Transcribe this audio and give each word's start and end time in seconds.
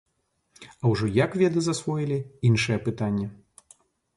А 0.69 0.83
ўжо 0.93 1.09
як 1.17 1.31
веды 1.41 1.59
засвоілі, 1.65 2.17
іншае 2.51 2.79
пытанне. 2.89 3.27